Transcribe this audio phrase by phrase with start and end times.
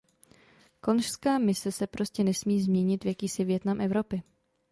[0.79, 4.23] Konžská mise se prostě nesmí změnit v jakýsi Vietnam Evropy.